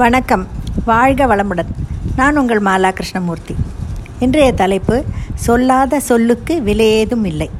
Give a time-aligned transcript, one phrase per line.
[0.00, 0.46] வணக்கம்.
[0.84, 1.70] வாழ்க வளமுடன்.
[2.16, 3.54] நான் உங்கள் மாலா கிருஷ்ணமூர்த்தி
[4.18, 5.04] இன்றைய தலைப்பு
[5.34, 7.50] சொல்லாத சொல்லுக்கு விலையேதும் இல்லை.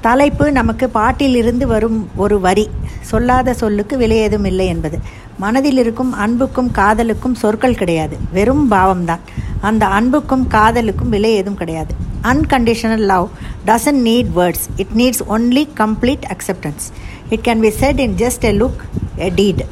[0.00, 2.68] தலைப்பு நமக்கு பாட்டிலிருந்து வரும் ஒரு வரி
[3.00, 4.98] சொல்லாத சொல்லுக்கு விலையேதும் இல்லை என்பது.
[5.38, 8.18] மனதில் இருக்கும் அன்புக்கும் காதலுக்கும் சொற்கள் கிடையாது.
[8.32, 9.22] வெறும் பாவம்தான்.
[9.60, 11.94] அந்த அன்புக்கும் காதலுக்கும் விலை ஏதும் கிடையாது.
[12.22, 13.28] Unconditional love
[13.66, 16.84] doesn't need words it needs only complete acceptance
[17.34, 18.80] it can be said in just a look
[19.26, 19.62] a deed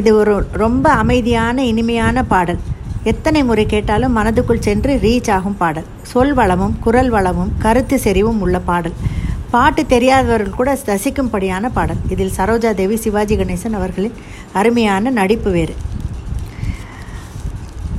[0.00, 2.60] இது ஒரு ரொம்ப அமைதியான இனிமையான பாடல்.
[3.02, 5.88] எத்தனை முறை கேட்டாலும் மனதுக்குள் சென்று ரீச் ஆகும் பாடல்.
[6.12, 8.96] சொல் வளமும் குரல் வளமும் கருத்து செறிவும் உள்ள பாடல்.
[9.54, 12.02] பாட்டு தெரியாதவர்கள் கூட ரசிக்கும்படியான பாடல்.
[12.08, 14.16] இதில் சரோஜா தேவி சிவாஜி கணேசன் அவர்களின்
[14.52, 15.76] அருமையான நடிப்பு வேறு.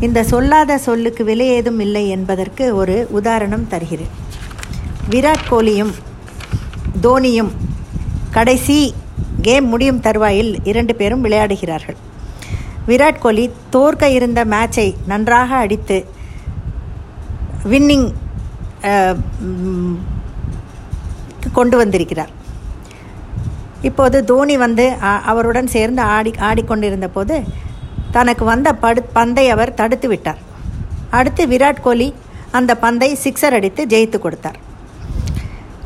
[0.07, 4.13] இந்த சொல்லாத சொல்லுக்கு விலை ஏதும் இல்லை என்பதற்கு ஒரு உதாரணம் தருகிறேன்.
[5.13, 5.93] விராட் கோலியும்
[7.05, 7.51] தோனியும்
[8.37, 8.77] கடைசி
[9.47, 11.97] கேம் முடியும் தருவாயில் இரண்டு பேரும் விளையாடுகிறார்கள்.
[12.89, 15.97] விராட் கோலி தோற்க இருந்த மேட்சை நன்றாக அடித்து
[17.71, 18.07] வின்னிங்
[21.57, 22.31] கொண்டு வந்திருக்கிறார்.
[23.87, 24.85] இப்போது தோனி வந்து
[25.31, 27.35] அவருடன் சேர்ந்து ஆடி ஆடிக்கொண்டிருந்த போது
[28.15, 30.41] தனக்கு வந்த படு பந்தை அவர் தடுத்து விட்டார்.
[31.19, 32.09] அடுத்து விராட் கோலி
[32.57, 34.59] அந்த பந்தை சிக்ஸர் அடித்து ஜெயித்து கொடுத்தார்.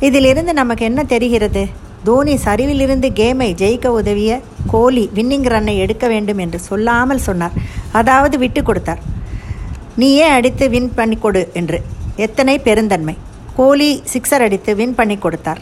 [0.07, 1.63] இதிலிருந்து நமக்கு என்ன தெரிகிறது?
[2.07, 4.31] தோனி சரிவிலிருந்து கேமை ஜெயிக்க உதவிய
[4.71, 7.55] கோலி வின்னிங் ரன்னை எடுக்க வேண்டும் என்று சொல்லாமல் சொன்னார்.
[7.99, 9.01] அதாவது விட்டு கொடுத்தார்.
[10.01, 11.79] நீயே அடித்து வின் பண்ணி கொடு என்று.
[12.25, 13.15] எத்தனை பெருந்தன்மை.
[13.59, 15.61] கோலி சிக்ஸர் அடித்து வின் பண்ணி கொடுத்தார்.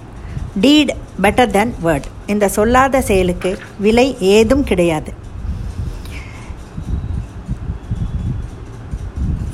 [0.63, 2.07] Deed better than word.
[2.33, 3.51] இந்த சொல்லாத செயலுக்கு
[3.85, 5.11] விலை ஏதும் கிடையாது.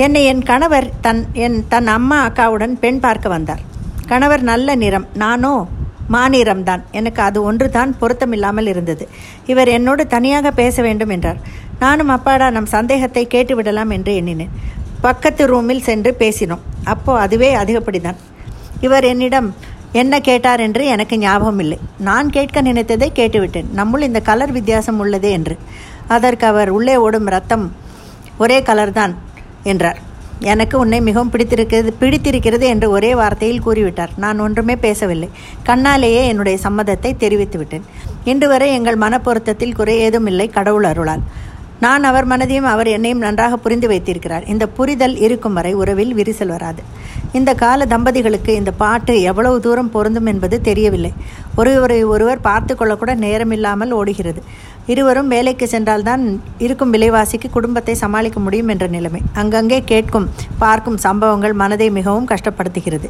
[0.06, 3.64] என்னை என் கணவர் தன் என் தன் அம்மா அக்காவுடன் பெண் பார்க்க வந்தார்.
[4.08, 5.08] கணவர் நல்ல நிறம்.
[5.14, 5.68] நானோ?
[6.12, 9.08] மாநிறம்தான் எனக்கு அது ஒன்று தான் பொருத்தமில்லாமல் இருந்தது.
[9.46, 11.40] இவர் என்னோடு தனியாக பேச வேண்டும் என்றார்.
[11.80, 14.54] நானும் அப்பாடா நம் சந்தேகத்தை கேட்டுவிடலாம் என்று எண்ணினேன்.
[15.02, 16.64] பக்கத்து ரூமில் சென்று பேசினோம்.
[16.84, 18.16] அப்போ அதுவே அதிகப்படிதான்.
[18.82, 19.56] இவர் என்னிடம்
[19.92, 20.60] என்ன கேட்டார்?
[20.60, 21.78] என்று எனக்கு ஞாபகம் இல்லை.
[21.98, 23.70] நான் கேட்க நினைத்ததை கேட்டுவிட்டேன்.
[23.76, 25.58] நம்முள் இந்த கலர் வித்தியாசம் உள்ளதே என்று.
[26.08, 27.76] அதற்கு அவர் உள்ளே ஓடும் ரத்தம்
[28.38, 29.16] ஒரே கலர்தான்
[29.64, 30.00] என்றார்.
[30.40, 34.10] எனக்கு உன்னை மிகவும் பிடித்திருக்கிறது பிடித்திருக்கிறது என்று ஒரே வார்த்தையில் கூறிவிட்டார்.
[34.18, 35.30] நான் ஒன்றுமே பேசவில்லை.
[35.66, 37.82] கண்ணாலேயே என்னுடைய சம்மதத்தை தெரிவித்துவிட்டேன்.
[38.24, 41.20] இன்று வரை எங்கள் மனப்பொருத்தத்தில் குறை ஏதும் இல்லை கடவுள் அருளால்.
[41.80, 44.46] நான் அவர் மனதையும் அவர் என்னையும் நன்றாக புரிந்து வைத்திருக்கிறார்.
[44.46, 46.84] இந்த புரிதல் இருக்கும் வரை உறவில் விரிசல் வராது.
[47.34, 51.14] இந்த கால தம்பதிகளுக்கு இந்த பாட்டு எவ்வளவு தூரம் பொருந்தும் என்பது தெரியவில்லை.
[51.56, 54.44] ஒருவரை ஒருவர் பார்த்து கொள்ளக்கூட நேரமில்லாமல் ஓடுகிறது.
[54.88, 56.22] இருவரும் வேலைக்கு சென்றால்தான்
[56.66, 59.22] இருக்கும் விலைவாசிக்கு குடும்பத்தை சமாளிக்க முடியும் என்ற நிலைமை.
[59.34, 63.10] அங்கங்கே கேட்கும் பார்க்கும் சம்பவங்கள் மனதை மிகவும் கஷ்டப்படுத்துகிறது.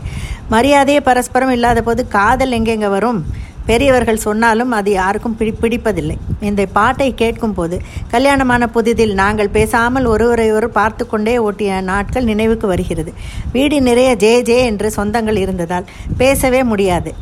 [0.50, 3.20] மரியாதையே பரஸ்பரம் இல்லாத போது காதல் எங்கெங்க வரும்?
[3.66, 6.18] பெரியவர்கள் சொன்னாலும் அது யாருக்கும் பிடி பிடிப்பதில்லை.
[6.40, 7.78] இந்த பாட்டை கேட்கும் போது
[8.14, 13.14] கல்யாணமான புதிதில் நாங்கள் பேசாமல் ஒருவரை ஒரு பார்த்து கொண்டே ஓட்டிய நாட்கள் நினைவுக்கு வருகிறது.
[13.52, 17.14] வீடு நிறைய ஜே ஜே என்று சொந்தங்கள் இருந்ததால் பேசவே முடியாது.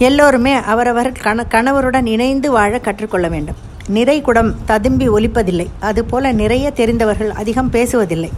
[0.00, 3.54] எல்லோருமே அவரவர் கண கணவருடன் இணைந்து வாழ கற்றுக்கொள்ள வேண்டும்.
[3.86, 5.66] நிறை குடம் ததும்பி ஒலிப்பதில்லை.
[5.80, 8.30] அதுபோல நிறைய தெரிந்தவர்கள் அதிகம் பேசுவதில்லை.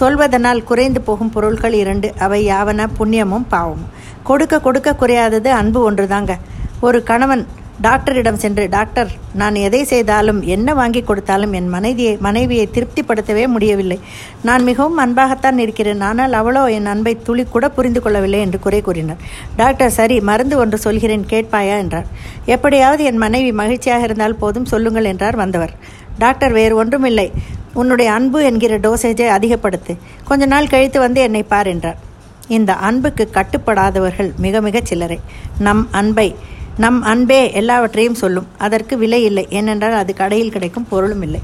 [0.00, 3.88] சொல்வதனால் குறைந்து போகும் பொருட்கள் இரண்டு அவை யாவன புண்ணியமும் பாவமும்.
[4.22, 6.36] கொடுக்க கொடுக்க குறையாதது அன்பு ஒன்றுதாங்க.
[6.80, 7.46] ஒரு கணவன்
[7.80, 13.98] டாக்டரிடம் சென்று டாக்டர் நான் எதை செய்தாலும் என்ன வாங்கி கொடுத்தாலும் என் மனைவியை மனைவியை திருப்திப்படுத்தவே முடியவில்லை.
[14.42, 16.00] நான் மிகவும் அன்பாகத்தான் இருக்கிறேன்.
[16.00, 19.22] ஆனால் அவளோ என் அன்பை துளி கூட புரிந்து கொள்ளவில்லை என்று குறை கூறினார்.
[19.56, 21.78] டாக்டர் சரி மருந்து ஒன்று சொல்கிறேன் கேட்பாயா?
[21.78, 22.06] என்றார்.
[22.46, 25.74] எப்படியாவது என் மனைவி மகிழ்ச்சியாக இருந்தால் போதும் சொல்லுங்கள் என்றார் வந்தவர்.
[26.18, 27.32] டாக்டர் வேறு ஒன்றுமில்லை.
[27.74, 29.92] உன்னுடைய அன்பு என்கிற டோசேஜை அதிகப்படுத்து.
[30.24, 31.98] கொஞ்ச நாள் கழித்து வந்து என்னை பார் என்றார்.
[32.48, 35.20] இந்த அன்புக்கு கட்டுப்படாதவர்கள் மிக மிக சிலரை.
[35.58, 36.34] நம் அன்பை
[36.82, 38.46] நம் அன்பே எல்லாவற்றையும் சொல்லும்.
[38.58, 39.46] அதற்கு விலை இல்லை.
[39.50, 41.40] ஏனென்றால் அது கடையில் கிடைக்கும் பொருளும் இல்லை.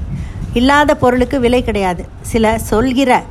[0.53, 2.05] இல்லாத பொருளுக்கு விலை கிடையாது.
[2.21, 3.23] சில சொல்கிற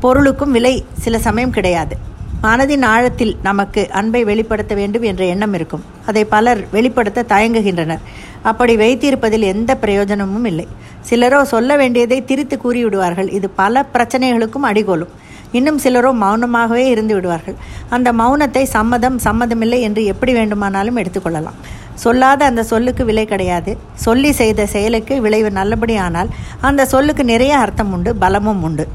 [0.00, 1.96] பொருளுக்கும் விலை சில சமயம் கிடையாது.
[2.42, 5.84] மனதின் ஆழத்தில் நமக்கு அன்பை வெளிப்படுத்த வேண்டும் என்ற எண்ணம் இருக்கும்.
[6.06, 8.02] அதை பலர் வெளிப்படுத்த தயங்குகின்றனர்.
[8.42, 10.66] அப்படி வைத்திருப்பதில் எந்த பிரயோஜனமும் இல்லை.
[11.10, 13.32] சிலரோ சொல்ல வேண்டியதை திரித்து கூறிவிடுவார்கள்.
[13.32, 15.22] இது பல பிரச்சனைகளுக்கும் அடிகோலும்.
[15.58, 17.56] இன்னும் சிலரோ மௌனமாகவே இருந்து விடுவார்கள்.
[17.96, 21.58] அந்த மௌனத்தை சம்மதம் சம்மதமில்லை என்று எப்படி வேண்டுமானாலும் எடுத்துக்கொள்ளலாம்.
[22.04, 23.72] சொல்லாத அந்த சொல்லுக்கு விலை கிடையாது.
[24.06, 26.32] சொல்லி செய்த செயலுக்கு விளைவு நல்லபடியானால்
[26.68, 28.86] அந்த சொல்லுக்கு நிறைய அர்த்தம் உண்டு பலமும் உண்டு.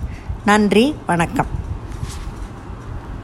[0.52, 1.50] நன்றி வணக்கம்.